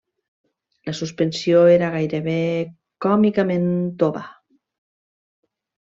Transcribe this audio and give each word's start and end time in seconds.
La 0.89 0.95
suspensió 0.99 1.59
era 1.75 1.91
gairebé 1.97 2.39
còmicament 3.07 3.71
tova. 4.03 4.27